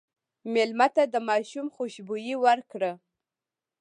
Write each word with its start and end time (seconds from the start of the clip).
مېلمه 0.53 0.87
ته 0.95 1.03
د 1.13 1.15
ماشوم 1.29 1.67
خوشبويي 1.75 2.35
ورکړه. 2.45 2.91